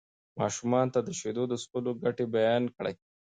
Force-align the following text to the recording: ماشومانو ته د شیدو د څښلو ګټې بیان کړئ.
ماشومانو 0.39 0.93
ته 0.95 0.99
د 1.03 1.09
شیدو 1.19 1.43
د 1.49 1.53
څښلو 1.63 1.91
ګټې 2.03 2.25
بیان 2.35 2.63
کړئ. 2.75 2.95